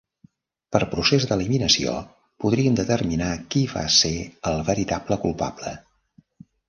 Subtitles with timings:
[0.75, 1.93] Per procés d'eliminació,
[2.45, 4.15] podríem determinar qui va ser
[4.53, 5.75] el veritable culpable.